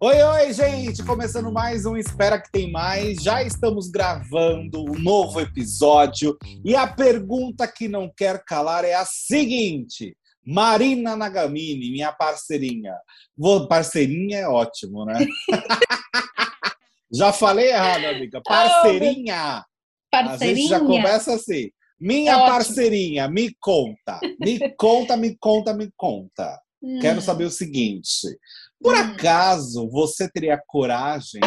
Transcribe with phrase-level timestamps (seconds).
[0.00, 1.02] Oi, oi, gente!
[1.02, 3.22] Começando mais um Espera que tem mais.
[3.22, 9.06] Já estamos gravando um novo episódio e a pergunta que não quer calar é a
[9.06, 10.14] seguinte:
[10.46, 12.94] Marina Nagamini, minha parceirinha.
[13.34, 15.26] Vou, parceirinha é ótimo, né?
[17.10, 18.42] já falei errado, amiga.
[18.44, 19.64] Parceirinha.
[20.10, 20.34] Parceirinha.
[20.34, 21.70] A gente já começa assim.
[21.98, 24.20] Minha É parceirinha, me conta.
[24.38, 26.60] Me conta, me conta, me conta.
[26.84, 26.98] Hum.
[27.00, 28.28] Quero saber o seguinte:
[28.78, 28.98] por Hum.
[29.14, 31.40] acaso você teria coragem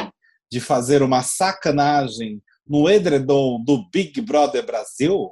[0.51, 5.31] de fazer uma sacanagem no edredom do Big Brother Brasil?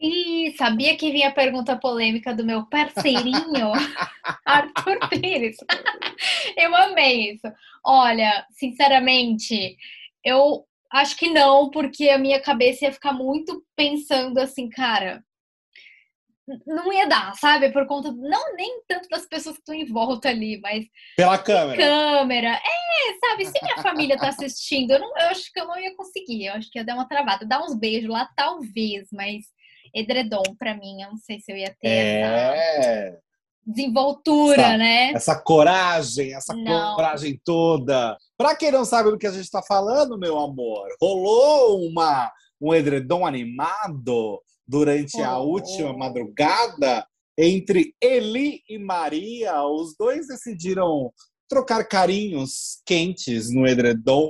[0.00, 3.72] Ih, sabia que vinha a pergunta polêmica do meu parceirinho,
[4.46, 5.56] Arthur Pires.
[6.56, 7.46] eu amei isso.
[7.84, 9.76] Olha, sinceramente,
[10.24, 15.24] eu acho que não, porque a minha cabeça ia ficar muito pensando assim, cara.
[16.66, 17.70] Não ia dar, sabe?
[17.72, 20.84] Por conta, não nem tanto das pessoas que estão em volta ali, mas
[21.16, 21.78] Pela câmera.
[21.82, 22.48] câmera.
[22.62, 23.46] É, sabe?
[23.46, 26.46] Se minha família tá assistindo, eu, não, eu acho que eu não ia conseguir.
[26.46, 27.46] Eu acho que ia dar uma travada.
[27.46, 29.44] Dar uns beijos lá, talvez, mas
[29.94, 33.18] edredom pra mim, eu não sei se eu ia ter essa É,
[33.66, 35.12] desenvoltura, Essa- né?
[35.12, 36.94] essa coragem, essa Não.
[36.94, 38.16] coragem toda.
[38.36, 42.74] Pra quem não sabe do que a gente tá falando, meu amor, rolou uma, um
[42.74, 45.48] edredom animado durante a Oh.
[45.48, 47.06] última madrugada
[47.38, 49.62] entre Eli e Maria.
[49.64, 51.12] Os dois decidiram
[51.48, 54.28] trocar carinhos quentes no edredom.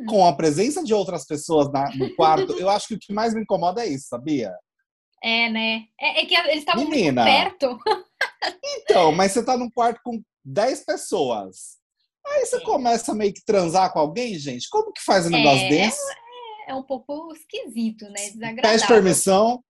[0.00, 0.06] Hum.
[0.08, 3.34] Com a presença de outras pessoas na- no quarto, eu acho que o que mais
[3.34, 4.52] me incomoda é isso, sabia?
[5.22, 5.82] É, né?
[6.00, 7.78] É, é que eles estavam muito perto.
[8.82, 11.78] Então, mas você tá num quarto com 10 pessoas.
[12.26, 12.60] Aí você É.
[12.60, 14.68] começa a meio que transar com alguém, gente.
[14.70, 16.00] Como que faz um negócio É, desse?
[16.68, 18.12] É um pouco esquisito, né?
[18.14, 18.86] Pede Desagradável.
[18.88, 19.64] permissão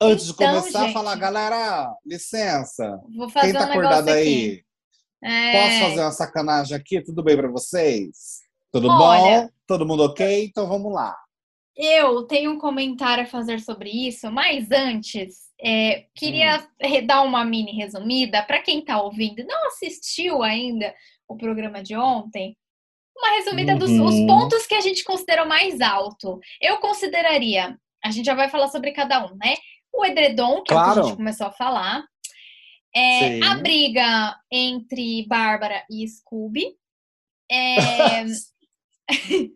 [0.00, 0.92] antes de Então, começar, gente.
[0.92, 3.00] falar, galera, licença.
[3.16, 4.62] Vou fazer Quem tá um acordado aí?
[5.22, 7.02] É, Posso fazer uma sacanagem aqui?
[7.02, 8.40] Tudo bem pra vocês?
[8.72, 9.42] Tudo Olha.
[9.42, 9.48] bom?
[9.66, 10.44] Todo mundo ok?
[10.44, 11.16] Então vamos lá.
[11.76, 17.06] Eu tenho um comentário a fazer sobre isso, mas antes, é, queria Hum.
[17.06, 20.92] dar uma mini resumida para quem está ouvindo e não assistiu ainda
[21.28, 22.56] o programa de ontem.
[23.16, 24.06] Uma resumida dos Uhum.
[24.06, 26.38] os pontos que a gente considerou mais alto.
[26.60, 29.54] Eu consideraria, a gente já vai falar sobre cada um, né?
[29.98, 31.02] O edredom, que é o que a Claro.
[31.08, 32.06] gente começou a falar.
[32.94, 36.64] É, a briga entre Bárbara e Scooby.
[37.50, 38.24] É,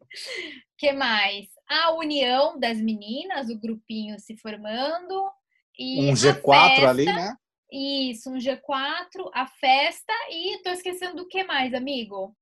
[0.76, 1.46] que mais?
[1.68, 5.30] A união das meninas, o grupinho se formando.
[5.78, 6.42] E um a G4
[6.74, 7.36] festa, ali, né?
[7.70, 12.36] Isso, um G4, a festa e tô esquecendo do que mais, amigo?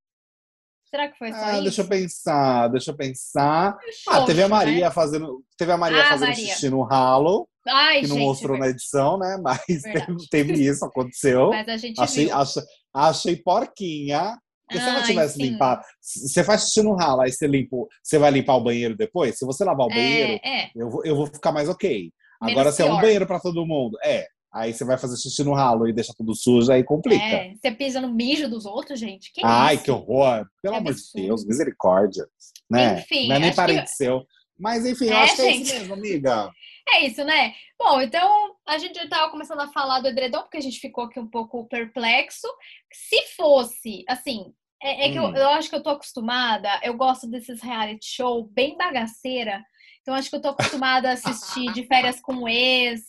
[0.86, 1.62] Será que foi só Ah, isso?
[1.64, 3.76] deixa eu pensar, deixa eu pensar.
[3.78, 4.54] Ah, Xoxo, teve a né?
[4.54, 5.44] Maria fazendo.
[5.56, 6.54] Teve a Maria Ah, fazendo Maria.
[6.54, 8.76] xixi no ralo, Ai, que não gente, mostrou na verdade.
[8.82, 9.38] edição, né?
[9.42, 11.50] Mas teve, teve isso, aconteceu.
[11.50, 12.36] Mas a gente Achei, viu.
[12.36, 12.62] achei,
[12.94, 14.38] achei porquinha.
[14.66, 15.42] Porque se ela Ai, tivesse sim.
[15.42, 15.82] limpado.
[16.00, 17.76] Você faz xixi no ralo, aí você limpa.
[18.04, 19.36] Você vai limpar o banheiro depois?
[19.36, 20.70] Se você lavar o banheiro, É, é.
[20.76, 22.12] eu, vou, eu vou ficar mais ok.
[22.40, 24.26] Menos Agora, se é um banheiro pra todo mundo, é.
[24.52, 27.22] Aí você vai fazer xixi no ralo e deixa tudo sujo, aí complica.
[27.22, 29.32] É, você pisa no mijo dos outros, gente?
[29.32, 29.84] Que Ai, isso?
[29.84, 30.44] que horror!
[30.62, 31.00] Pelo amor de.
[31.14, 32.24] Deus, misericórdia.
[32.70, 33.00] Né?
[33.00, 34.24] Enfim, não é nem acho que- parente seu.
[34.60, 36.52] Mas enfim, eu É, acho que é isso mesmo, amiga.
[36.92, 37.54] É isso, né?
[37.78, 41.04] Bom, então a gente já tava começando a falar do edredom, porque a gente ficou
[41.04, 42.46] aqui um pouco perplexo.
[42.92, 45.36] Se fosse, assim, é, é que eu, Hum.
[45.36, 49.64] eu acho que eu tô acostumada, eu gosto desses reality show bem bagaceira.
[50.02, 53.02] Então acho que eu tô acostumada a assistir de férias com o ex,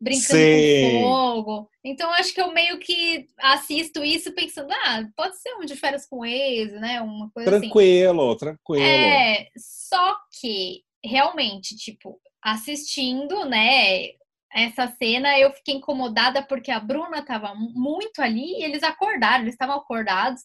[0.00, 0.82] brincando Sei.
[0.82, 1.70] com fogo.
[1.84, 6.04] Então acho que eu meio que assisto isso pensando, ah, pode ser um de férias
[6.06, 7.00] com ex, né?
[7.00, 7.60] Uma coisa assim.
[7.60, 8.84] Tranquilo, tranquilo.
[8.84, 14.08] É, só que realmente, tipo, assistindo, né,
[14.54, 19.54] essa cena, eu fiquei incomodada porque a Bruna tava muito ali e eles acordaram, eles
[19.54, 20.42] estavam acordados.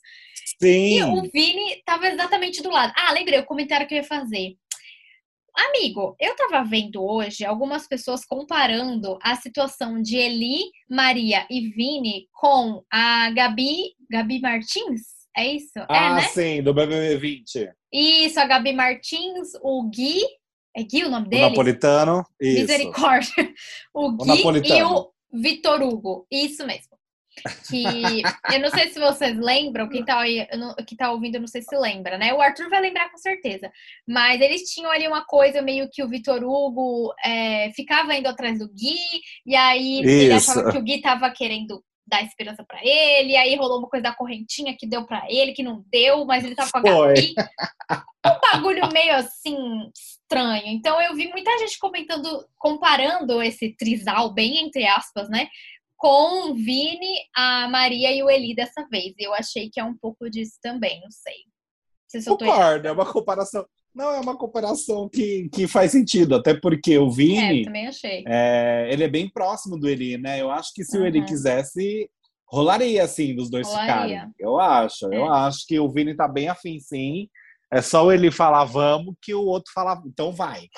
[0.62, 1.30] E o Sim.
[1.34, 2.94] Vini tava exatamente do lado.
[2.96, 4.56] Ah, lembrei o comentário que eu ia fazer.
[5.54, 12.28] Amigo, eu tava vendo hoje algumas pessoas comparando a situação de Eli, Maria e Vini
[12.32, 15.02] com a Gabi, Gabi Martins?
[15.36, 15.80] É isso?
[15.90, 16.22] Ah, é, né?
[16.30, 17.72] sim, do BBB 20.
[17.92, 20.22] Isso, a Gabi Martins, o Gui.
[20.78, 21.50] É Gui o nome O dele?
[21.50, 22.24] napolitano.
[22.40, 22.62] Isso.
[22.62, 23.54] Misericórdia.
[23.94, 24.44] O Gui
[24.76, 26.28] e o Vitor Hugo.
[26.32, 26.96] Isso mesmo.
[27.70, 27.84] Que
[28.54, 31.42] eu não sei se vocês lembram, quem tá, aí, eu não- que tá ouvindo, eu
[31.42, 32.34] não sei se lembra, né?
[32.34, 33.72] O Arthur vai lembrar com certeza.
[34.08, 38.60] Mas eles tinham ali uma coisa meio que o Vitor Hugo é, ficava indo atrás
[38.60, 38.96] do Gui,
[39.46, 40.52] e aí ele Isso.
[40.52, 44.16] achava que o Gui tava querendo dar esperança pra ele, aí rolou uma coisa da
[44.16, 46.82] correntinha que deu pra ele, que não deu, mas ele tava com a.
[46.82, 47.34] Gabi.
[48.26, 49.58] Um bagulho meio assim
[49.96, 50.68] estranho.
[50.68, 55.48] Então eu vi muita gente comentando, comparando esse trisal, bem entre aspas, né?
[55.98, 59.16] com o Vini, a Maria e o Eli dessa vez.
[59.18, 61.34] Eu achei que é um pouco disso também, não sei.
[62.08, 63.66] Se Concordo, é uma comparação.
[63.98, 67.62] Não, é uma comparação que, que faz sentido, até porque o Vini.
[67.62, 68.24] É, também achei.
[68.28, 70.40] É, ele é bem próximo do Eli, né?
[70.40, 71.04] Eu acho que se uhum.
[71.04, 72.08] o Eli quisesse,
[72.48, 73.94] rolaria, assim, dos dois rolaria.
[73.94, 74.34] ficarem.
[74.38, 75.18] Eu acho, é.
[75.18, 77.28] eu acho que o Vini tá bem afim, sim.
[77.74, 80.68] É só ele falar vamos que o outro fala então vai.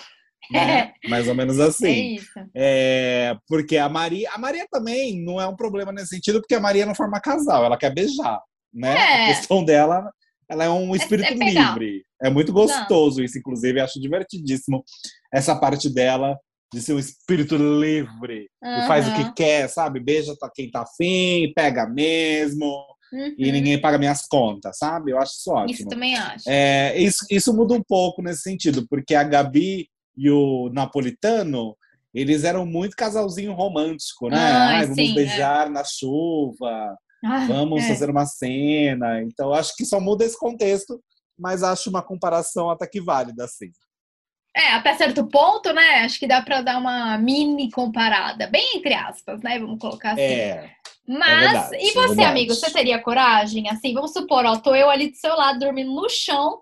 [0.52, 0.94] Né?
[1.08, 2.18] Mais ou menos assim.
[2.56, 6.56] É, é porque a Maria, a Maria também não é um problema nesse sentido, porque
[6.56, 8.42] a Maria não forma casal, ela quer beijar,
[8.74, 8.96] né?
[8.96, 9.26] É.
[9.26, 10.10] A questão dela,
[10.50, 12.04] ela é um é espírito livre.
[12.22, 14.84] É muito gostoso isso, inclusive, acho divertidíssimo
[15.32, 16.38] essa parte dela
[16.74, 18.88] de ser um espírito livre, uhum.
[18.88, 20.00] faz o que quer, sabe?
[20.00, 22.86] Beija quem tá afim, pega mesmo.
[23.12, 23.36] Uhum.
[23.40, 25.12] E ninguém paga minhas contas, sabe?
[25.12, 25.72] Eu acho isso ótimo.
[25.72, 26.48] Isso também acho.
[26.48, 31.76] É, isso, isso muda um pouco nesse sentido, porque a Gabi e o Napolitano,
[32.14, 34.38] eles eram muito casalzinho romântico, né?
[34.38, 35.16] Ai, Ai vamos sim, é.
[35.16, 35.70] beijar é.
[35.70, 37.88] na chuva, Ai, vamos é.
[37.88, 39.22] fazer uma cena.
[39.22, 41.02] Então, acho que só muda esse contexto,
[41.38, 43.72] mas acho uma comparação até que válida, assim.
[44.56, 46.02] É, até certo ponto, né?
[46.02, 49.60] Acho que dá para dar uma mini comparada, bem entre aspas, né?
[49.60, 50.22] Vamos colocar assim.
[50.22, 50.48] É.
[50.50, 50.72] é
[51.08, 53.70] mas, é verdade, e você, é amigo, você teria coragem?
[53.70, 56.62] Assim, vamos supor, ó, tô eu ali do seu lado dormindo no chão,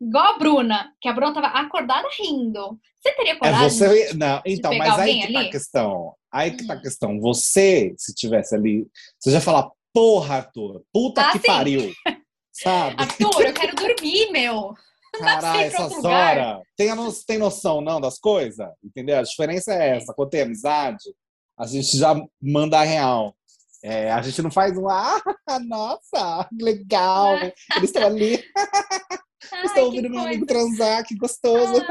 [0.00, 2.78] igual a Bruna, que a Bruna tava acordada rindo.
[3.00, 3.66] Você teria é, coragem?
[3.66, 5.32] É você, não, então, mas aí que ali?
[5.32, 6.14] tá a questão.
[6.30, 6.82] Aí que tá a hum.
[6.82, 7.20] questão.
[7.20, 8.86] Você, se tivesse ali,
[9.18, 11.92] você já falar, porra, Arthur, puta ah, que pariu.
[12.52, 13.02] Sabe?
[13.02, 14.72] Arthur, eu quero dormir, meu.
[15.18, 16.62] Caralho, essas horas.
[16.76, 16.88] Tem,
[17.26, 18.68] tem noção, não, das coisas?
[18.84, 19.18] Entendeu?
[19.18, 20.14] A diferença é essa.
[20.14, 21.02] Quando tem amizade,
[21.58, 23.34] a gente já manda a real.
[23.82, 25.20] É, a gente não faz um, ah,
[25.66, 27.34] nossa, legal.
[27.36, 28.44] Eles estão ali.
[29.64, 31.82] Estou ouvindo meu amigo transar, que gostoso.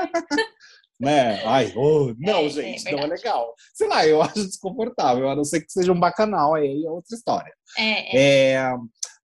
[1.00, 1.44] Né?
[1.46, 3.54] Ai, oh, não, é, gente, é não é legal.
[3.74, 7.16] Sei lá, eu acho desconfortável, a não ser que seja um bacanal, aí é outra
[7.16, 7.54] história.
[7.78, 8.54] É, é.
[8.54, 8.78] é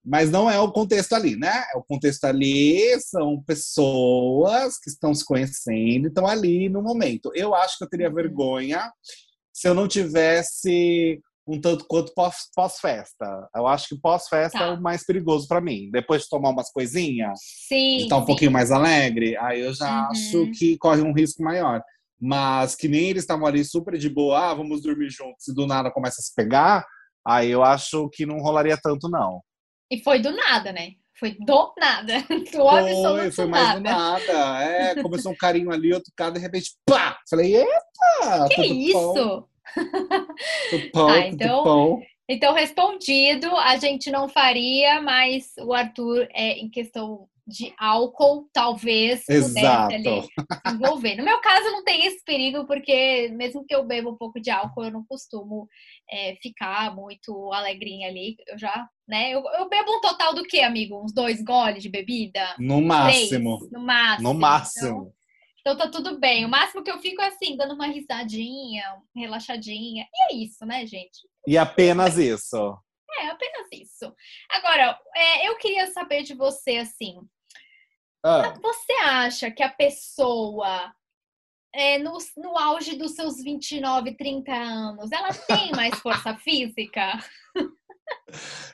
[0.05, 1.63] mas não é o contexto ali, né?
[1.75, 7.31] O contexto ali são pessoas que estão se conhecendo, estão ali no momento.
[7.33, 8.15] Eu acho que eu teria uhum.
[8.15, 8.91] vergonha
[9.53, 12.13] se eu não tivesse um tanto quanto
[12.55, 13.49] pós-festa.
[13.55, 14.65] Eu acho que pós-festa tá.
[14.65, 15.89] é o mais perigoso para mim.
[15.91, 19.89] Depois de tomar umas coisinhas, sim, de estar um pouquinho mais alegre, aí eu já
[19.89, 20.07] uhum.
[20.07, 21.81] acho que corre um risco maior.
[22.19, 25.67] Mas que nem eles estavam ali super de boa, ah, vamos dormir juntos, e do
[25.67, 26.85] nada começa a se pegar,
[27.27, 29.41] aí eu acho que não rolaria tanto, não.
[29.91, 30.93] E foi do nada, né?
[31.19, 32.19] Foi do nada.
[32.27, 34.63] Do foi, foi mais do nada.
[34.63, 37.17] É, começou um carinho ali, outro cara, de repente, pá!
[37.29, 38.49] Falei, eita!
[38.49, 39.47] Que isso?
[40.93, 47.27] Pão, ah, então, então, respondido, a gente não faria, mas o Arthur, é, em questão
[47.45, 49.89] de álcool, talvez Exato.
[49.89, 50.27] pudesse ali
[50.73, 51.15] envolver.
[51.17, 54.49] No meu caso, não tem esse perigo, porque mesmo que eu beba um pouco de
[54.49, 55.67] álcool, eu não costumo
[56.09, 58.37] é, ficar muito alegrinha ali.
[58.47, 59.31] Eu já, né?
[59.31, 61.03] Eu, eu, bebo um total do que, amigo?
[61.03, 62.55] Uns dois goles de bebida?
[62.57, 63.57] No máximo.
[63.57, 64.33] Três, no máximo.
[64.33, 64.87] No máximo.
[64.87, 65.13] Então,
[65.65, 66.43] então tá tudo bem.
[66.43, 68.83] O máximo que eu fico é assim, dando uma risadinha,
[69.15, 70.05] relaxadinha.
[70.13, 71.21] E é isso, né, gente?
[71.47, 72.77] E apenas isso.
[73.17, 74.13] É, apenas isso.
[74.51, 77.17] Agora, é, eu queria saber de você, assim.
[78.21, 78.53] Ah.
[78.61, 80.93] Você acha que a pessoa,
[81.73, 87.17] é, no, no auge dos seus 29, 30 anos, ela tem mais força física?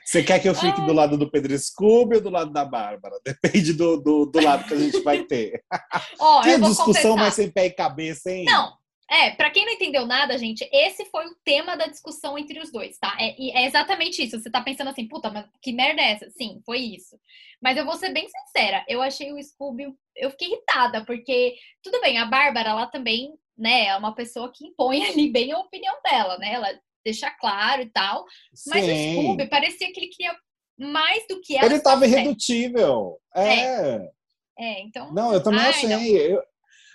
[0.04, 0.86] Você quer que eu fique Ai.
[0.86, 3.14] do lado do Pedro Scooby ou do lado da Bárbara?
[3.24, 5.62] Depende do, do, do lado que a gente vai ter.
[6.18, 8.44] Oh, que discussão mais sem pé e cabeça, hein?
[8.44, 8.74] Não,
[9.10, 12.70] é, para quem não entendeu nada, gente, esse foi o tema da discussão entre os
[12.70, 13.16] dois, tá?
[13.18, 14.38] É, é exatamente isso.
[14.38, 16.30] Você tá pensando assim, puta, mas que merda é essa?
[16.30, 17.18] Sim, foi isso.
[17.60, 22.00] Mas eu vou ser bem sincera, eu achei o Scooby, eu fiquei irritada, porque, tudo
[22.00, 25.96] bem, a Bárbara, ela também, né, é uma pessoa que impõe ali bem a opinião
[26.04, 26.52] dela, né?
[26.52, 28.24] Ela deixar claro e tal.
[28.66, 29.18] Mas Sim.
[29.18, 30.36] o Scooby parecia que ele queria
[30.78, 31.66] mais do que ela.
[31.66, 33.18] Ele estava irredutível.
[33.34, 33.60] É.
[33.60, 34.10] é.
[34.58, 34.82] é.
[34.82, 35.12] então.
[35.12, 36.34] Não, eu também Ai, achei.
[36.34, 36.42] Eu...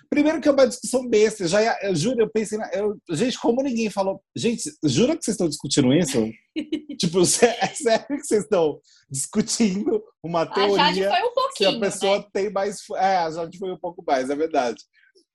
[0.08, 1.48] Primeiro que é uma discussão besta.
[1.48, 2.58] Já, eu juro, eu pensei.
[2.58, 2.68] Na...
[2.72, 2.96] Eu...
[3.10, 4.22] Gente, como ninguém falou.
[4.36, 6.30] Gente, jura que vocês estão discutindo isso?
[6.98, 8.78] tipo, é sério que vocês estão
[9.10, 12.26] discutindo uma teoria a Jade foi um que a pessoa né?
[12.32, 12.78] tem mais.
[12.96, 14.80] É, a Jade foi um pouco mais, é verdade.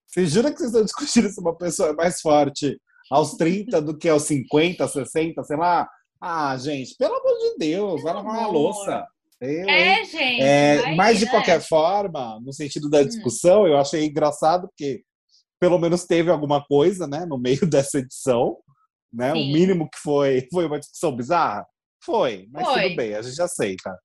[0.08, 2.78] Você jura que vocês estão discutindo se uma pessoa é mais forte
[3.10, 5.90] aos 30 do que aos 50, 60, sei lá.
[6.20, 9.06] Ah, gente, pelo amor de Deus, vai lavar uma louça.
[9.40, 10.42] Eu, é, gente.
[10.42, 11.32] É, mas, de né?
[11.32, 13.06] qualquer forma, no sentido da hum.
[13.06, 13.68] discussão, hum.
[13.68, 15.04] eu achei engraçado porque
[15.60, 18.58] pelo menos teve alguma coisa, né, no meio dessa edição,
[19.12, 19.32] né?
[19.34, 19.50] Sim.
[19.50, 21.66] O mínimo que foi foi uma discussão bizarra,
[22.04, 22.84] foi, mas foi.
[22.84, 23.96] tudo bem, a gente aceita.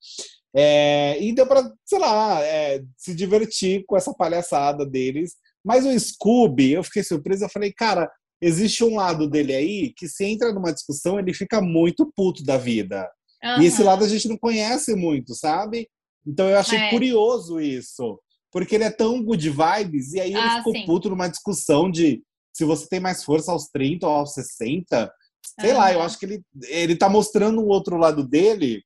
[0.55, 5.35] É, e deu para, sei lá, é, se divertir com essa palhaçada deles.
[5.63, 10.09] Mas o Scooby, eu fiquei surpresa, eu falei, cara, existe um lado dele aí que
[10.09, 13.09] se entra numa discussão, ele fica muito puto da vida.
[13.43, 13.63] Uhum.
[13.63, 15.89] E esse lado a gente não conhece muito, sabe?
[16.27, 16.91] Então eu achei é.
[16.91, 18.21] curioso isso.
[18.51, 20.87] Porque ele é tão good vibes, e aí ele ah, ficou sim.
[20.87, 22.23] puto numa discussão de
[22.55, 25.13] se você tem mais força aos 30 ou aos 60.
[25.61, 25.77] Sei uhum.
[25.77, 28.83] lá, eu acho que ele, ele tá mostrando o outro lado dele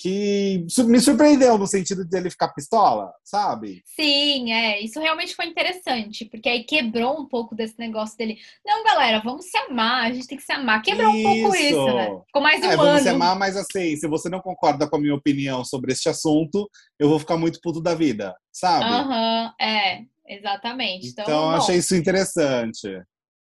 [0.00, 3.82] que me surpreendeu no sentido de ele ficar pistola, sabe?
[3.84, 4.80] Sim, é.
[4.80, 8.38] Isso realmente foi interessante, porque aí quebrou um pouco desse negócio dele.
[8.64, 10.80] Não, galera, vamos se amar, a gente tem que se amar.
[10.80, 11.18] Quebrou isso.
[11.18, 12.18] um pouco isso, né?
[12.26, 12.72] Ficou mais humano.
[12.72, 15.92] É, vamos se amar, mas assim, se você não concorda com a minha opinião sobre
[15.92, 18.86] este assunto, eu vou ficar muito puto da vida, sabe?
[18.86, 21.08] Aham, uhum, é, exatamente.
[21.08, 22.88] Então, então achei isso interessante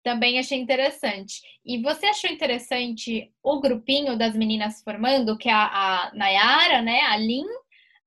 [0.06, 1.42] também achei interessante.
[1.66, 7.02] E você achou interessante o grupinho das meninas formando, que é a, a Nayara, né,
[7.02, 7.44] a Lin,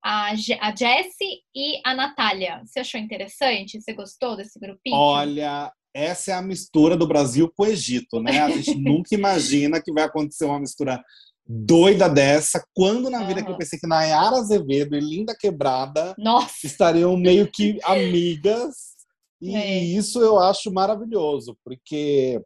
[0.02, 2.62] a, a Jessie e a Natália.
[2.64, 3.80] Você achou interessante?
[3.80, 4.96] Você gostou desse grupinho?
[4.96, 8.42] Olha, essa é a mistura do Brasil com o Egito, né?
[8.42, 11.02] A gente nunca imagina que vai acontecer uma mistura
[11.44, 16.64] doida dessa, quando na vida que eu pensei que Nayara Azevedo e Linda Quebrada Nossa.
[16.64, 18.97] estariam meio que amigas
[19.40, 19.78] e é.
[19.84, 22.40] isso eu acho maravilhoso, porque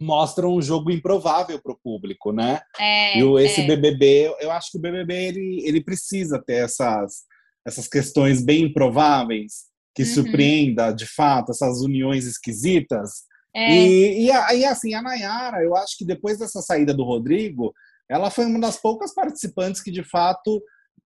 [0.00, 2.60] mostra um jogo improvável para o público, né?
[2.78, 3.66] É, e esse é.
[3.66, 7.24] BBB, eu acho que o BBB ele, ele precisa ter essas,
[7.66, 10.08] essas questões bem improváveis que uhum.
[10.08, 13.22] surpreenda de fato essas uniões esquisitas.
[13.54, 13.72] É.
[13.72, 17.72] E, e, e assim, a Nayara, eu acho que depois dessa saída do Rodrigo,
[18.08, 20.62] ela foi uma das poucas participantes que de fato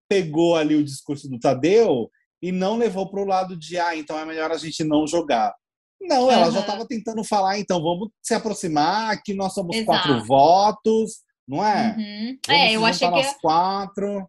[0.09, 2.11] pegou ali o discurso do Tadeu
[2.43, 5.55] e não levou para o lado de, ah, então é melhor a gente não jogar.
[6.01, 6.53] Não, ela uhum.
[6.53, 9.87] já estava tentando falar, então vamos se aproximar, aqui nós somos Exato.
[9.87, 11.97] quatro votos, não é?
[11.97, 12.39] Uhum.
[12.49, 13.41] é, eu achei que.
[13.41, 14.29] quatro.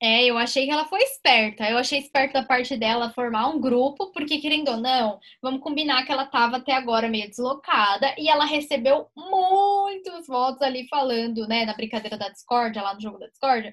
[0.00, 1.70] É, eu achei que ela foi esperta.
[1.70, 6.04] Eu achei esperta da parte dela formar um grupo, porque querendo ou não, vamos combinar
[6.04, 11.64] que ela estava até agora meio deslocada e ela recebeu muitos votos ali falando, né,
[11.64, 13.72] na brincadeira da Discord, lá no jogo da Discord,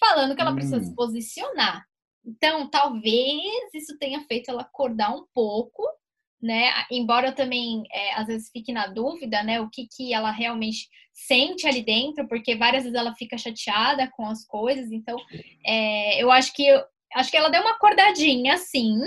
[0.00, 0.54] falando que ela hum.
[0.54, 1.84] precisa se posicionar.
[2.28, 5.82] Então, talvez isso tenha feito ela acordar um pouco,
[6.42, 6.70] né?
[6.90, 9.62] Embora eu também, é, às vezes, fique na dúvida, né?
[9.62, 14.26] O que, que ela realmente sente ali dentro, porque várias vezes ela fica chateada com
[14.26, 14.92] as coisas.
[14.92, 15.16] Então,
[15.64, 18.98] é, eu acho que eu, acho que ela deu uma acordadinha, sim.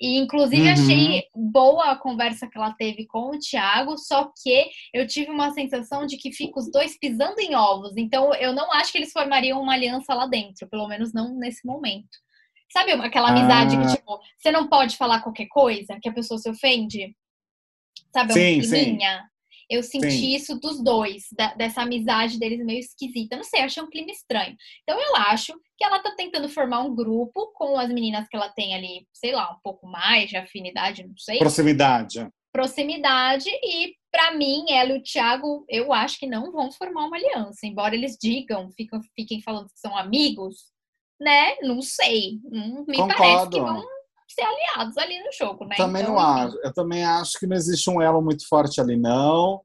[0.00, 0.72] E, inclusive, uhum.
[0.72, 5.52] achei boa a conversa que ela teve com o Thiago, só que eu tive uma
[5.52, 7.94] sensação de que fica os dois pisando em ovos.
[7.98, 11.66] Então, eu não acho que eles formariam uma aliança lá dentro, pelo menos não nesse
[11.66, 12.08] momento.
[12.72, 13.80] Sabe aquela amizade ah.
[13.80, 17.14] que, tipo, você não pode falar qualquer coisa, que a pessoa se ofende?
[18.12, 19.30] Sabe, sim, uma climinha?
[19.68, 20.34] Eu senti sim.
[20.34, 23.36] isso dos dois, da, dessa amizade deles meio esquisita.
[23.36, 24.56] Não sei, achei um clima estranho.
[24.82, 28.48] Então eu acho que ela tá tentando formar um grupo com as meninas que ela
[28.48, 31.38] tem ali, sei lá, um pouco mais de afinidade, não sei.
[31.38, 32.28] Proximidade.
[32.52, 37.16] Proximidade e para mim, ela e o Thiago, eu acho que não vão formar uma
[37.16, 38.68] aliança, embora eles digam,
[39.14, 40.64] fiquem falando que são amigos
[41.20, 41.56] né?
[41.62, 42.40] Não sei.
[42.50, 43.16] Não me Concordo.
[43.16, 43.84] parece que vão
[44.28, 45.76] ser aliados ali no jogo, né?
[45.76, 46.58] Também então, não acho.
[46.62, 49.60] Eu também acho que não existe um elo muito forte ali, não.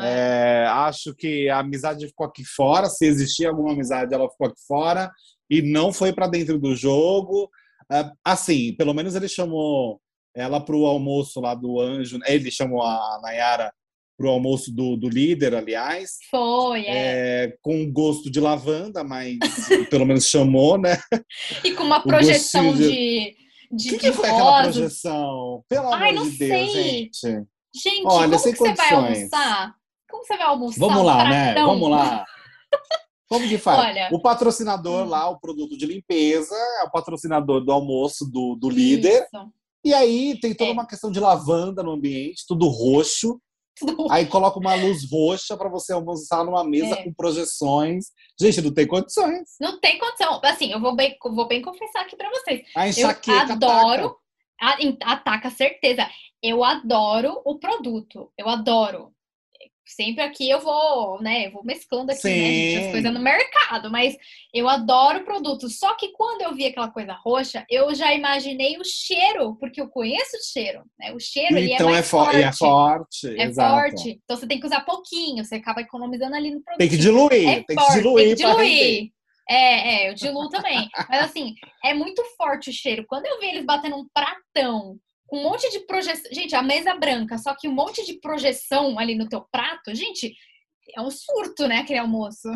[0.00, 0.64] É.
[0.64, 2.86] É, acho que a amizade ficou aqui fora.
[2.86, 5.10] Se existia alguma amizade, ela ficou aqui fora
[5.48, 7.50] e não foi para dentro do jogo.
[7.90, 10.00] É, assim, pelo menos ele chamou
[10.34, 12.18] ela para o almoço lá do Anjo.
[12.26, 13.72] Ele chamou a Nayara
[14.18, 16.18] para o almoço do, do líder, aliás.
[16.28, 17.44] Foi, é.
[17.44, 17.56] é.
[17.62, 19.38] Com gosto de lavanda, mas
[19.88, 20.98] pelo menos chamou, né?
[21.64, 23.36] E com uma projeção de.
[23.70, 23.88] de.
[23.88, 25.64] O que, que foi aquela projeção?
[25.68, 27.46] Pelo Ai, amor de Deus, gente.
[27.72, 29.74] Gente, Olha, como que você vai almoçar?
[30.10, 30.80] Como você vai almoçar?
[30.80, 31.54] Vamos lá, né?
[31.54, 32.24] Vamos lá.
[33.28, 33.78] Como que faz?
[33.78, 35.10] Olha, o patrocinador hum.
[35.10, 39.28] lá, o produto de limpeza, é o patrocinador do almoço do, do líder.
[39.32, 39.52] Isso.
[39.84, 40.72] E aí tem toda é.
[40.72, 43.40] uma questão de lavanda no ambiente, tudo roxo.
[44.10, 47.04] Aí coloca uma luz roxa para você almoçar numa mesa é.
[47.04, 48.06] com projeções.
[48.40, 49.48] Gente, não tem condições.
[49.60, 50.40] Não tem condição.
[50.44, 52.62] Assim, eu vou bem, vou bem confessar aqui para vocês.
[52.76, 54.16] A enxaqueca eu adoro.
[54.60, 54.96] Ataca.
[55.04, 56.08] ataca, certeza.
[56.42, 58.32] Eu adoro o produto.
[58.36, 59.12] Eu adoro
[59.90, 63.90] sempre aqui eu vou, né, eu vou mesclando aqui, né, gente, as coisas no mercado,
[63.90, 64.16] mas
[64.52, 65.78] eu adoro produtos.
[65.78, 69.88] Só que quando eu vi aquela coisa roxa, eu já imaginei o cheiro, porque eu
[69.88, 71.12] conheço o cheiro, né?
[71.12, 72.36] O cheiro ele é então é, mais é forte.
[72.36, 73.74] É forte, é exato.
[73.74, 74.20] forte.
[74.24, 76.78] Então você tem que usar pouquinho, você acaba economizando ali no produto.
[76.78, 78.26] Tem que diluir, é tem forte, que diluir.
[78.26, 79.12] Tem que diluir.
[79.50, 79.54] É,
[80.04, 80.88] é, eu diluo também.
[81.08, 83.04] Mas assim, é muito forte o cheiro.
[83.08, 84.98] Quando eu vi eles batendo um pratão
[85.32, 86.30] um monte de projeção.
[86.32, 90.34] Gente, a mesa branca, só que um monte de projeção ali no teu prato, gente,
[90.96, 92.48] é um surto, né, aquele almoço.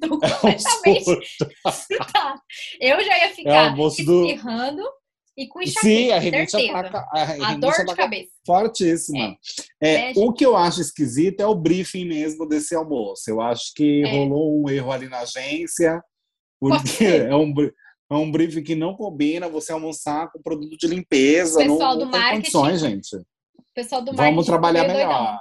[0.00, 1.04] Completamente.
[1.64, 2.40] É um tá.
[2.80, 4.82] Eu já ia ficar é espirrando.
[4.82, 5.04] Do...
[5.36, 6.78] E com enxaqueca, Sim, a rinite certeza.
[6.78, 6.98] ataca.
[7.12, 8.30] A, A rinite dor de cabeça.
[8.46, 9.36] fortíssima.
[9.82, 13.28] É, É, o que eu acho esquisito é o briefing mesmo desse almoço.
[13.28, 14.10] Eu acho que É.
[14.12, 16.00] rolou um erro ali na agência,
[16.60, 17.52] porque é um,
[18.16, 21.58] é um briefing que não combina você almoçar com produto de limpeza.
[21.58, 23.16] Pessoal não, do não tem marketing, condições, gente.
[23.16, 23.24] O
[23.74, 25.08] pessoal do marketing Vamos trabalhar meio doidão.
[25.08, 25.40] melhor.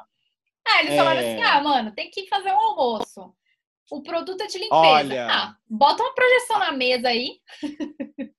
[0.65, 1.34] Ah, eles falaram É.
[1.34, 3.34] assim: ah, mano, tem que fazer um almoço.
[3.92, 4.75] O produto é de limpeza.
[4.82, 5.27] Olha.
[5.30, 7.38] Ah, bota uma projeção na mesa aí.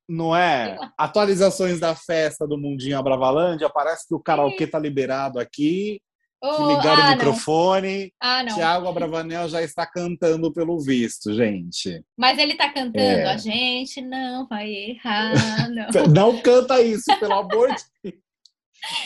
[0.09, 0.79] Não é?
[0.99, 3.69] Atualizações da festa do Mundinho Abravalândia.
[3.71, 6.01] Parece que o karaokê tá liberado aqui.
[6.45, 7.11] Que Ô, ligaram ah, o não.
[7.13, 8.13] microfone.
[8.21, 8.55] Ah, não.
[8.55, 12.05] Tiago Abravanel já está cantando pelo visto, gente.
[12.17, 13.25] Mas ele tá cantando, É.
[13.33, 15.87] a gente não vai errar, não.
[16.15, 18.15] Não canta isso, pelo amor de Deus.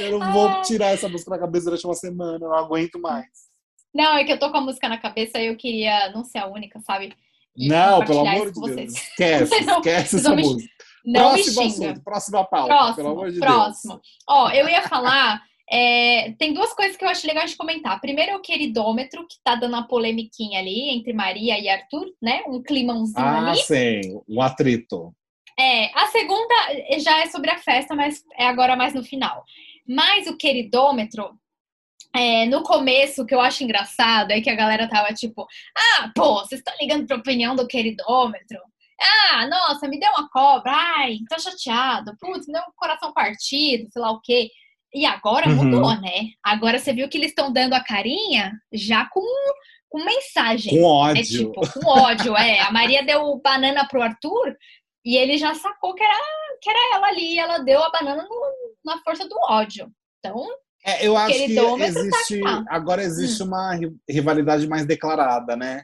[0.01, 0.63] Eu não vou Ai.
[0.63, 3.27] tirar essa música da cabeça durante uma semana, eu não aguento mais.
[3.95, 6.39] Não, é que eu tô com a música na cabeça e eu queria não ser
[6.39, 7.15] a única, sabe?
[7.57, 8.71] E Não, pelo amor de Deus.
[8.73, 8.93] vocês.
[8.95, 10.75] Esquece, Não, esquece essa me- música.
[11.05, 11.87] Não próximo me xinga.
[11.91, 13.93] assunto, próxima pauta, Próximo, pelo amor de próximo.
[13.95, 14.07] Deus.
[14.29, 15.43] Ó, eu ia falar.
[15.71, 18.01] É, tem duas coisas que eu acho legal de comentar.
[18.01, 22.43] Primeiro é o queridômetro, que tá dando uma polemiquinha ali entre Maria e Arthur, né?
[22.47, 23.63] Um climãozinho Ah, ali.
[23.63, 25.15] sim, um atrito.
[25.59, 26.55] É, a segunda
[27.01, 29.45] já é sobre a festa, mas é agora mais no final.
[29.87, 31.31] Mas o queridômetro,
[32.15, 35.47] é, no começo, o que eu acho engraçado é que a galera tava tipo,
[35.77, 38.59] ah, pô, vocês estão ligando pra opinião do queridômetro?
[39.31, 43.89] Ah, nossa, me deu uma cobra, ai, tô chateado, putz, me deu um coração partido,
[43.93, 44.51] sei lá o quê.
[44.95, 45.57] E agora Uhum.
[45.65, 46.29] mudou, né?
[46.43, 49.23] Agora você viu que eles estão dando a carinha já com,
[49.89, 50.73] com mensagem.
[50.73, 51.25] Com É ódio.
[51.25, 52.61] tipo, com ódio, é.
[52.61, 54.57] A Maria deu banana pro Arthur
[55.05, 56.15] e ele já sacou que era,
[56.63, 57.35] que era ela ali.
[57.35, 59.91] E ela deu a banana no- na força do ódio.
[60.19, 60.47] Então,
[60.85, 65.83] É, eu acho que tá existe, agora existe uma ri- rivalidade mais declarada, né?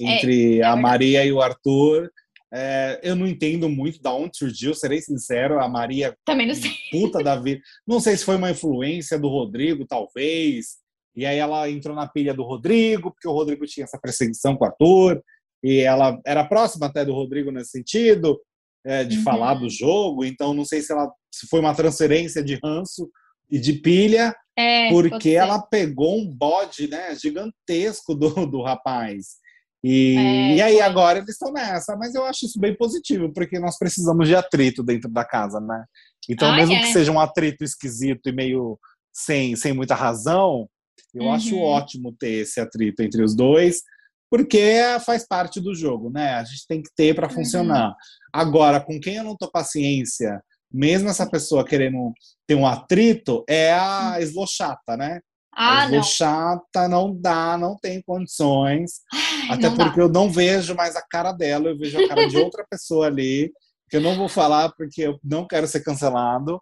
[0.00, 0.82] É, Entre é a verdade.
[0.82, 2.10] Maria e o Arthur.
[2.54, 6.70] É, eu não entendo muito da onde surgiu, serei sincero, a Maria também não sei.
[6.90, 7.60] puta da vida.
[7.86, 10.76] Não sei se foi uma influência do Rodrigo, talvez.
[11.16, 14.64] E aí ela entrou na pilha do Rodrigo, porque o Rodrigo tinha essa perseguição com
[14.64, 15.22] o Arthur.
[15.64, 18.38] E ela era próxima até do Rodrigo nesse sentido,
[18.84, 19.22] é, de Uhum.
[19.22, 20.24] falar do jogo.
[20.24, 23.08] Então não sei se ela se foi uma transferência de ranço
[23.50, 29.40] e de pilha, É, porque ela pegou um bode né, gigantesco do, do rapaz.
[29.84, 30.82] E, É, e aí foi.
[30.82, 34.82] agora eles estão nessa, mas eu acho isso bem positivo, porque nós precisamos de atrito
[34.82, 35.84] dentro da casa, né?
[36.28, 36.80] Então, Ah, mesmo é.
[36.80, 38.78] que seja um atrito esquisito e meio
[39.12, 40.68] sem, sem muita razão,
[41.12, 41.62] eu acho Uhum.
[41.62, 43.82] ótimo ter esse atrito entre os dois,
[44.30, 46.34] porque faz parte do jogo, né?
[46.34, 47.34] A gente tem que ter para Uhum.
[47.34, 47.94] funcionar.
[48.32, 50.40] Agora, com quem eu não tô paciência,
[50.72, 52.12] mesmo essa pessoa querendo
[52.46, 55.20] ter um atrito, é a eslochata, né?
[55.54, 56.00] Ah, a não.
[56.00, 59.00] eslochata não dá, não tem condições.
[59.12, 59.84] Ai, Até não dá.
[59.84, 63.06] porque eu não vejo mais a cara dela, eu vejo a cara de outra pessoa
[63.06, 63.52] ali,
[63.90, 66.60] que eu não vou falar porque eu não quero ser cancelado.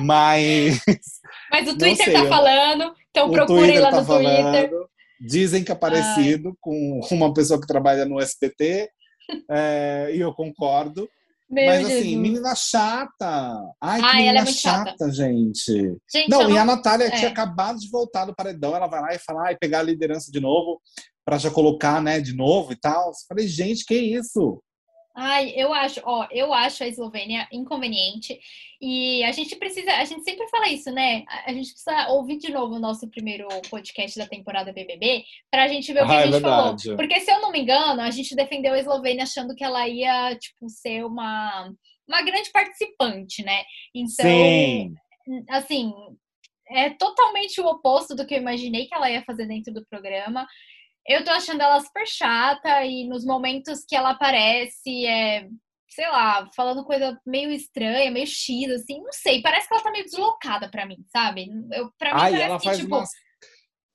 [0.00, 0.80] Mas
[1.50, 4.42] Mas o Twitter sei, tá eu- falando, então o procurem Twitter lá tá no Twitter.
[4.70, 4.90] falando.
[5.20, 8.88] Dizem que é parecido com uma pessoa que trabalha no SBT,
[9.50, 11.06] é, e eu concordo.
[11.50, 11.98] Meu Mas Jesus.
[12.00, 13.58] assim, menina chata.
[13.80, 14.90] Ai, que Ai, ela é menina chata.
[14.90, 15.72] chata, gente.
[16.12, 17.10] Gente, Não, eu e não- a Natália é.
[17.10, 20.30] tinha acabado de voltar do paredão, ela vai lá e fala, ai, pegar a liderança
[20.30, 20.80] de novo,
[21.24, 23.08] pra já colocar, né, de novo e tal.
[23.08, 24.62] Eu falei, gente, que isso?
[25.14, 28.38] Ai, eu acho, ó, eu acho a Eslovênia inconveniente
[28.80, 31.24] e a gente precisa, a gente sempre fala isso, né?
[31.28, 35.66] A, a gente precisa ouvir de novo o nosso primeiro podcast da temporada BBB pra
[35.66, 36.76] gente ver o que Ah, a é gente falou.
[36.76, 36.96] verdade.
[36.96, 40.36] Porque se eu não me engano, a gente defendeu a Eslovênia achando que ela ia,
[40.36, 41.72] tipo, ser uma,
[42.08, 43.64] uma grande participante, né?
[43.92, 44.94] Então, Sim.
[45.48, 45.92] assim,
[46.68, 50.46] é totalmente o oposto do que eu imaginei que ela ia fazer dentro do programa.
[51.06, 55.48] Eu tô achando ela super chata e nos momentos que ela aparece, é,
[55.88, 59.90] sei lá, falando coisa meio estranha, meio X, assim, não sei, parece que ela tá
[59.90, 61.48] meio deslocada pra mim, sabe?
[61.72, 63.10] Eu, pra mim Ai, parece ela que, faz tipo, umas,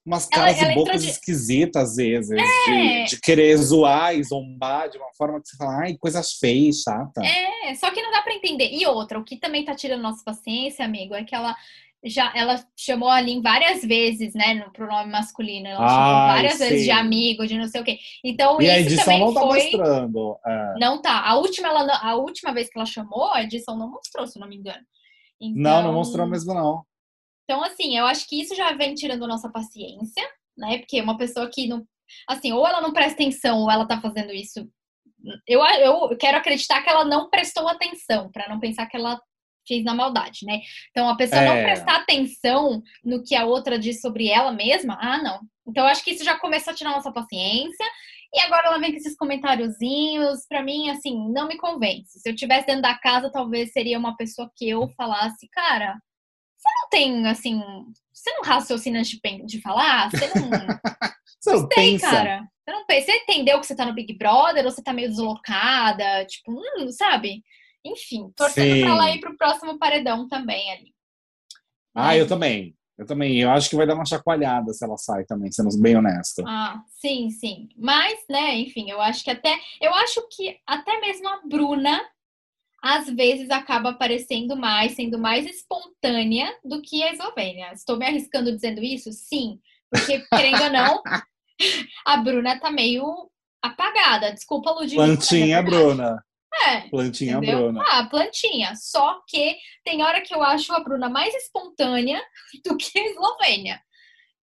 [0.05, 3.03] umas caras ela e bocas de- esquisitas, às vezes, É.
[3.03, 6.81] de, de querer zoar e zombar de uma forma que você fala, ai, coisas feias,
[6.81, 7.21] chata.
[7.23, 8.69] É, só que não dá pra entender.
[8.73, 11.55] E outra, o que também tá tirando nossa paciência, amigo, é que ela
[12.05, 15.67] já ela chamou a Lin várias vezes, né, no pronome masculino.
[15.67, 16.91] Ela chamou Ai, várias vezes de sim.
[16.91, 17.97] amigo, de não sei o quê.
[18.23, 19.63] Então, e a isso edição também não tá foi.
[19.63, 20.37] mostrando.
[20.45, 20.73] é.
[20.79, 21.19] Não tá.
[21.27, 24.39] A última, ela, não- a última vez que ela chamou, a edição não mostrou, se
[24.39, 24.83] não me engano.
[25.41, 26.83] Não, não Então- mostrou mesmo, não.
[27.43, 30.23] Então, assim, eu acho que isso já vem tirando nossa paciência,
[30.57, 30.79] né?
[30.79, 31.85] Porque uma pessoa que não.
[32.27, 34.67] Assim, ou ela não presta atenção, ou ela tá fazendo isso.
[35.47, 39.19] Eu, eu quero acreditar que ela não prestou atenção, pra não pensar que ela
[39.67, 40.61] fez na maldade, né?
[40.91, 41.63] Então, a pessoa não É.
[41.63, 45.39] prestar atenção no que a outra diz sobre ela mesma, ah, não.
[45.67, 47.85] Então, acho que isso já começou a tirar nossa paciência.
[48.33, 52.19] E agora ela vem com esses comentáriozinhos, pra mim, assim, não me convence.
[52.19, 55.97] Se eu tivesse dentro da casa, talvez seria uma pessoa que eu falasse, cara,
[56.57, 57.61] você não tem, assim,
[58.13, 60.09] você não raciocina de, de falar?
[60.09, 60.49] Você não.
[61.39, 62.47] você não tem, cara.
[62.65, 63.05] Você não pensa.
[63.05, 66.25] Você entendeu que você tá no Big Brother ou você tá meio deslocada?
[66.25, 67.43] Tipo, hum, sabe?
[67.85, 70.93] Enfim, torcendo pra ela ir pro próximo paredão também ali.
[71.93, 72.19] Ah, Mas...
[72.19, 72.75] eu também.
[72.97, 73.39] Eu também.
[73.39, 76.43] Eu acho que vai dar uma chacoalhada se ela sai também, sendo bem honesto.
[76.47, 77.69] Ah, sim, sim.
[77.77, 79.57] Mas, né, enfim, eu acho que até.
[79.81, 82.01] Eu acho que até mesmo a Bruna
[82.81, 87.73] às vezes acaba aparecendo mais, sendo mais espontânea do que a Eslovênia.
[87.73, 89.11] Estou me arriscando dizendo isso?
[89.11, 91.01] Sim, porque, querendo ou não,
[92.05, 93.29] a Bruna tá meio
[93.61, 94.31] apagada.
[94.31, 95.05] Desculpa, Ludmilla.
[95.05, 96.23] Plantinha, Bruna.
[96.67, 96.81] É.
[96.89, 97.63] Plantinha, entendeu?
[97.63, 97.83] Bruna.
[97.87, 98.73] Ah, plantinha.
[98.75, 102.21] Só que tem hora que eu acho a Bruna mais espontânea
[102.65, 103.81] do que a Eslovênia.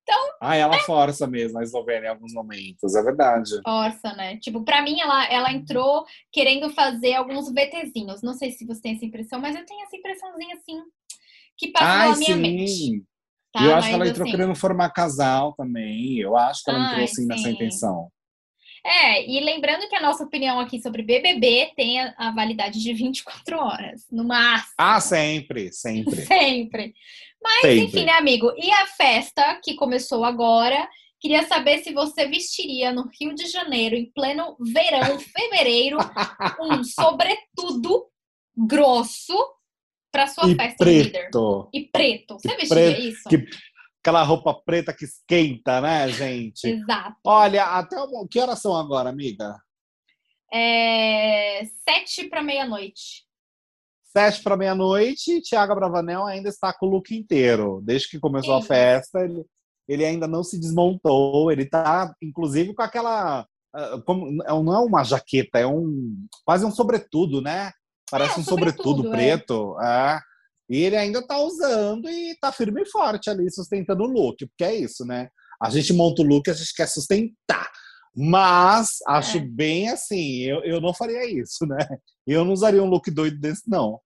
[0.02, 0.20] Então.
[0.40, 0.80] Ah, ela é...
[0.80, 3.60] força mesmo a Eslovênia em alguns momentos, é verdade.
[3.64, 4.36] Força, né?
[4.38, 8.22] Tipo, pra mim, ela, ela entrou querendo fazer alguns VTzinhos.
[8.22, 10.82] Não sei se você tem essa impressão, mas eu tenho essa impressãozinha assim
[11.56, 12.40] que passa Ai, na minha sim.
[12.40, 13.04] mente.
[13.52, 14.36] Tá, eu acho que ela entrou assim...
[14.36, 16.18] querendo formar casal também.
[16.18, 17.26] Eu acho que ela Ai, entrou assim sim.
[17.26, 18.10] nessa intenção.
[18.84, 22.92] É, e lembrando que a nossa opinião aqui sobre BBB tem a, a validade de
[22.92, 24.74] 24 horas, no máximo.
[24.76, 26.16] Ah, sempre, sempre.
[26.26, 26.94] sempre.
[27.40, 27.84] Mas, sempre.
[27.84, 28.52] enfim, né, amigo?
[28.56, 30.88] E a festa que começou agora?
[31.20, 35.98] Queria saber se você vestiria no Rio de Janeiro, em pleno verão, fevereiro,
[36.60, 38.06] um sobretudo
[38.56, 39.36] grosso
[40.10, 41.06] para sua e festa preto.
[41.06, 41.30] líder.
[41.72, 42.34] E preto.
[42.34, 43.28] Você e vestiria preto, isso?
[43.28, 43.46] Que,
[44.02, 46.66] aquela roupa preta que esquenta, né, gente?
[46.66, 47.16] Exato.
[47.24, 48.26] Olha, até o...
[48.26, 49.56] que horas são agora, amiga?
[50.52, 51.64] É...
[51.88, 53.24] Sete para meia-noite.
[54.04, 57.80] Sete para meia-noite, Tiago Bravanel ainda está com o look inteiro.
[57.82, 58.64] Desde que começou Sim.
[58.64, 59.46] a festa, ele,
[59.88, 61.50] ele ainda não se desmontou.
[61.50, 63.46] Ele está, inclusive, com aquela.
[63.74, 67.72] Ah, como, é não é uma jaqueta, é um quase um sobretudo, né?
[68.10, 69.16] Parece é, um sobretudo, sobretudo é.
[69.16, 69.80] preto.
[69.80, 70.20] É.
[70.72, 74.64] E ele ainda está usando e está firme e forte ali, sustentando o look, porque
[74.64, 75.28] é isso, né?
[75.60, 77.70] A gente monta o look, a gente quer sustentar.
[78.16, 79.40] Mas acho é.
[79.40, 81.76] bem assim, eu, eu não faria isso, né?
[82.26, 84.00] Eu não usaria um look doido desse, não.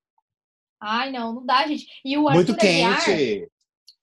[0.83, 1.87] Ai, não, não dá, gente.
[2.05, 3.49] E o Arthur muito Aguiar, quente.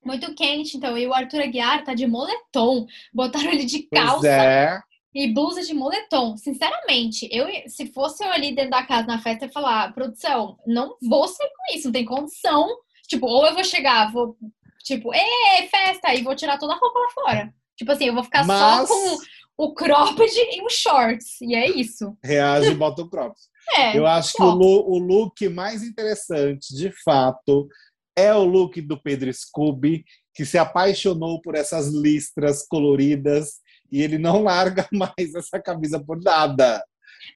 [0.06, 0.98] Muito quente, então.
[0.98, 2.86] E o Arthur Aguiar tá de moletom.
[3.14, 4.82] Botaram ele de calça pois é.
[5.14, 6.36] E blusa de moletom.
[6.38, 10.58] Sinceramente, eu, se fosse eu ali dentro da casa na festa, eu ia falar, produção,
[10.66, 12.68] não vou sair com isso, não tem condição.
[13.08, 14.36] Tipo, ou eu vou chegar, vou,
[14.84, 17.54] tipo, ê, festa, e vou tirar toda a roupa lá fora.
[17.78, 18.88] Tipo assim, eu vou ficar Mas...
[18.88, 19.18] só com
[19.58, 21.40] o cropped e os shorts.
[21.42, 22.18] E é isso.
[22.24, 23.40] Reage e bota o cropped.
[23.78, 27.66] É, eu acho que o look, o look, mais interessante, de fato,
[28.14, 30.04] é o look do Pedro Scooby,
[30.36, 33.62] que se apaixonou por essas listras coloridas
[33.94, 36.84] e ele não larga mais essa camisa por nada.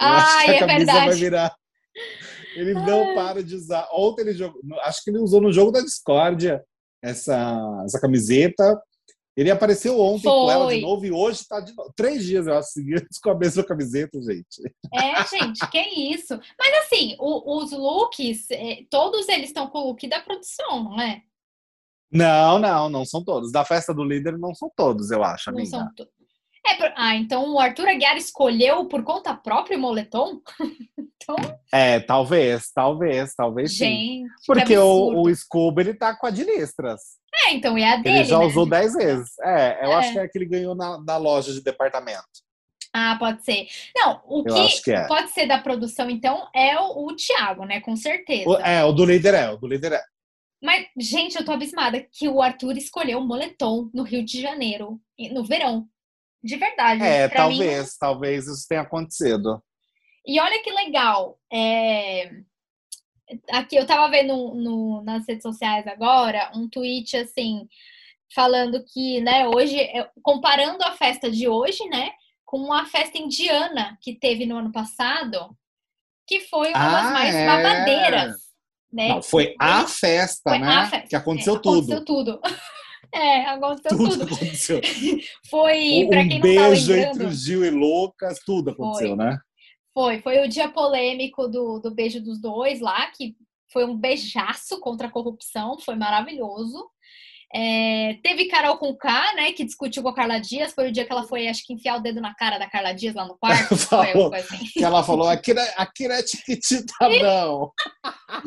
[0.02, 1.06] Eu ah, acho que a é camisa verdade.
[1.06, 1.56] vai virar.
[2.56, 3.88] Ele não para de usar.
[3.94, 6.66] Ontem ele jogou, acho que ele usou no jogo da discórdia
[7.02, 8.82] essa, essa camiseta.
[9.36, 10.32] Ele apareceu ontem Foi.
[10.32, 11.94] com ela de novo e hoje está de novo.
[11.96, 14.74] Três dias, eu acho, seguidos com a mesma camiseta, gente.
[14.96, 16.40] É, gente, que isso.
[16.58, 21.00] Mas assim, o, os looks, é, todos eles estão com o look da produção, não
[21.00, 21.22] é?
[22.12, 23.52] Não, não, não são todos.
[23.52, 25.78] Da festa do líder não são todos, eu acho, não amiga.
[25.78, 26.08] São to...
[26.70, 30.42] é, ah, então o Arthur Aguiar escolheu por conta própria o moletom?
[30.98, 31.36] então...
[31.72, 34.26] É, talvez, talvez, talvez gente, sim.
[34.46, 37.02] Porque o, o Scooby, ele tá com a de listras.
[37.46, 38.46] É, então, e a dele, Ele já né?
[38.46, 39.38] usou dez vezes.
[39.40, 39.96] É, eu é.
[39.96, 42.26] acho que é que ele ganhou na, na loja de departamento.
[42.94, 43.68] Ah, pode ser.
[43.96, 45.06] Não, o que, que é.
[45.08, 47.80] pode ser da produção, então, é o, o Thiago, né?
[47.82, 48.50] Com certeza.
[48.50, 50.02] O, é, o do líder é, o do líder é.
[50.62, 55.00] Mas, gente, eu tô abismada que o Arthur escolheu o moletom no Rio de Janeiro,
[55.32, 55.88] no verão.
[56.48, 57.04] De verdade.
[57.04, 57.92] É, talvez, mim...
[58.00, 59.62] talvez isso tenha acontecido.
[60.26, 61.38] E olha que legal.
[61.52, 62.32] É
[63.52, 67.68] aqui eu tava vendo no, nas redes sociais agora um tweet assim
[68.34, 72.12] falando que, né, hoje é, comparando a festa de hoje, né,
[72.46, 75.56] com a festa indiana que teve no ano passado,
[76.26, 77.46] que foi uma ah, das mais é.
[77.46, 78.36] babadeiras,
[78.92, 79.10] né?
[79.10, 80.68] Não, foi a festa, foi né?
[80.68, 81.08] A festa.
[81.08, 81.78] Que aconteceu é, tudo.
[81.78, 82.42] Aconteceu tudo.
[83.18, 84.12] É, aconteceu tudo.
[84.12, 84.24] tudo.
[84.24, 84.82] aconteceu.
[85.50, 89.16] Foi, um, pra quem um não tá beijo entre o Gil e Lucas, tudo aconteceu,
[89.16, 89.18] foi.
[89.18, 89.40] né?
[89.94, 93.36] Foi, foi o dia polêmico do, do beijo dos dois lá, que
[93.74, 96.88] foi um beijaço contra a corrupção, foi maravilhoso.
[97.54, 100.74] É, teve Carol com K, né, que discutiu com a Carla Dias.
[100.74, 102.94] Foi o dia que ela foi, acho que, enfiar o dedo na cara da Carla
[102.94, 103.76] Dias lá no quarto.
[103.78, 104.66] falou, assim.
[104.74, 107.72] Que ela falou, aqui não é, aqui não é tiquitita, não.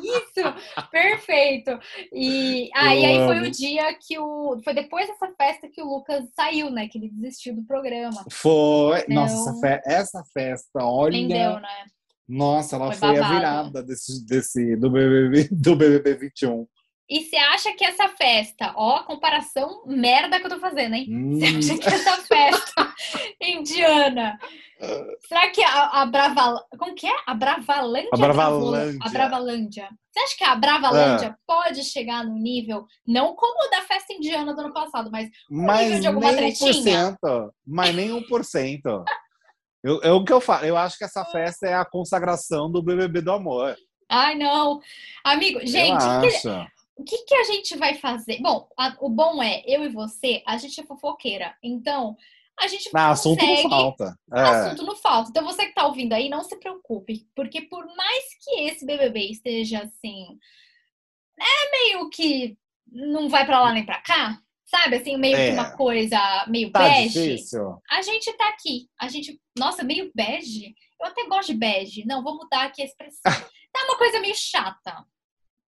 [0.02, 1.78] Isso, perfeito.
[2.12, 4.60] E, ah, e aí foi o dia que o.
[4.62, 6.86] Foi depois dessa festa que o Lucas saiu, né?
[6.88, 8.24] Que ele desistiu do programa.
[8.30, 9.00] Foi.
[9.00, 11.16] Então, Nossa, essa festa, olha.
[11.16, 11.86] Entendeu, né?
[12.28, 16.64] Nossa, ela foi, foi a virada desse, desse, do, BBB, do BBB 21.
[17.10, 21.08] E você acha que essa festa, ó, a comparação merda que eu tô fazendo, hein?
[21.10, 21.34] Hum.
[21.34, 22.94] Você acha que essa festa
[23.40, 24.38] indiana,
[25.26, 27.16] será que a, a Brava, como que é?
[27.26, 28.10] A Bravalândia?
[28.12, 28.98] A Bravalândia.
[29.02, 29.88] A Bravalândia.
[30.08, 31.38] Você acha que a Bravalândia ah.
[31.44, 35.66] pode chegar no nível, não como o da festa indiana do ano passado, mas um
[35.66, 37.18] mas nível de alguma nem tretinha?
[37.24, 39.04] 1%, mas nem 1%.
[39.82, 42.80] eu, é o que eu falo, eu acho que essa festa é a consagração do
[42.80, 43.74] BBB do amor.
[44.08, 44.80] Ai, não.
[45.24, 46.48] Amigo, gente, que,
[47.00, 48.40] o que, que a gente vai fazer?
[48.42, 51.56] Bom, a, o bom é, eu e você, a gente é fofoqueira.
[51.62, 52.14] Então,
[52.58, 53.10] a gente não, consegue...
[53.10, 54.18] assunto não falta.
[54.34, 54.40] É.
[54.40, 55.30] Assunto não falta.
[55.30, 57.26] Então, você que tá ouvindo aí, não se preocupe.
[57.34, 60.38] Porque por mais que esse BBB esteja assim...
[61.40, 64.96] É meio que não vai para lá nem para cá, sabe?
[64.96, 65.46] Assim, meio é.
[65.46, 67.30] que uma coisa meio tá bege.
[67.30, 67.80] Difícil.
[67.90, 68.90] A gente tá aqui.
[69.00, 69.40] A gente...
[69.58, 70.74] Nossa, meio bege?
[71.00, 72.04] Eu até gosto de bege.
[72.04, 73.32] Não, vou mudar aqui a expressão.
[73.72, 75.02] tá uma coisa meio chata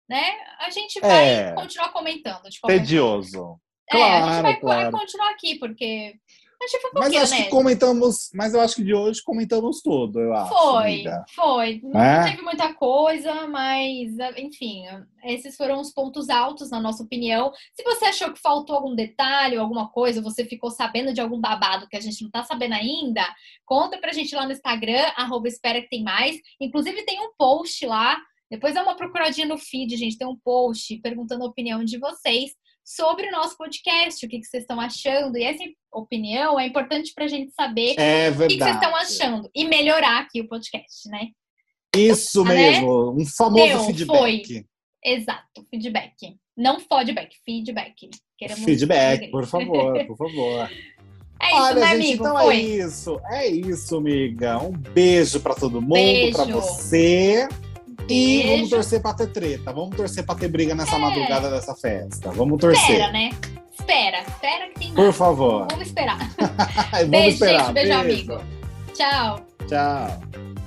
[0.08, 0.24] né?
[0.60, 2.42] A gente vai é, continuar comentando.
[2.66, 3.58] Tedioso.
[3.90, 4.92] É, claro, a gente vai, claro.
[4.92, 6.14] continuar aqui, porque
[6.62, 7.42] a gente foi mas acho né?
[7.42, 10.48] que comentamos, mas eu acho que de hoje comentamos tudo, eu acho.
[10.48, 11.24] Foi, amiga.
[11.34, 11.80] foi.
[11.82, 12.30] Não é?
[12.30, 14.84] teve muita coisa, mas enfim,
[15.24, 17.52] esses foram os pontos altos na nossa opinião.
[17.74, 21.88] Se você achou que faltou algum detalhe, alguma coisa, você ficou sabendo de algum babado
[21.88, 23.26] que a gente não tá sabendo ainda,
[23.66, 26.36] conta pra gente lá no Instagram, arroba espera que tem mais.
[26.60, 28.16] Inclusive tem um post lá
[28.52, 30.18] depois dá uma procuradinha no feed, gente.
[30.18, 32.50] Tem um post perguntando a opinião de vocês
[32.84, 35.38] sobre o nosso podcast, o que, que vocês estão achando.
[35.38, 38.94] E essa opinião é importante para a gente saber é o que, que, vocês estão
[38.94, 41.28] achando e melhorar aqui o podcast, né?
[41.96, 42.54] Isso né?
[42.54, 44.18] mesmo, um famoso Deu, feedback.
[44.18, 44.66] Foi.
[45.02, 46.36] Exato, feedback.
[46.54, 48.10] Não feedback, feedback.
[48.36, 50.70] Queremos feedback, por favor, por favor.
[51.44, 52.12] É isso, Olha, né, gente, amigo?
[52.22, 52.54] Então é Foi.
[52.54, 53.20] é isso.
[53.24, 54.58] É isso, amiga.
[54.62, 57.48] Um beijo para todo mundo, para você.
[58.12, 59.72] E vamos torcer pra ter treta.
[59.72, 60.98] Vamos torcer pra ter briga nessa é.
[60.98, 62.30] madrugada dessa festa.
[62.30, 62.90] Vamos torcer.
[62.90, 63.30] Espera, né?
[63.78, 65.66] Espera, espera que tem Por favor.
[65.70, 66.18] Vamos esperar.
[66.92, 67.64] vamos beijo, esperar.
[67.66, 67.74] gente.
[67.74, 68.44] Beijo, beijo, amigo.
[68.94, 69.46] Tchau.
[69.66, 70.61] Tchau.